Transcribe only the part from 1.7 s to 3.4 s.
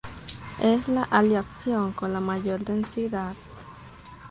con la mayor densidad.